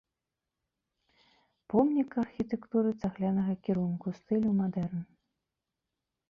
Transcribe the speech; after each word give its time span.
Помнік 1.73 2.11
архітэктуры 2.23 2.89
цаглянага 3.03 3.53
кірунку 3.69 4.15
стылю 4.23 4.49
мадэрн. 4.63 4.99